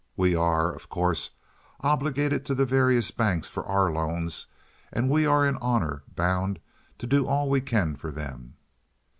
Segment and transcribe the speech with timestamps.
[0.17, 1.35] We are, of course,
[1.81, 4.47] obligated to the various banks for our loans,
[4.91, 6.57] and we are in honor bound
[6.97, 8.55] to do all we can for them.